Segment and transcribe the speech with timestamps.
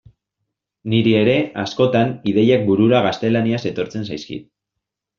[0.93, 4.53] Niri ere, askotan, ideiak burura gaztelaniaz etortzen zaizkit.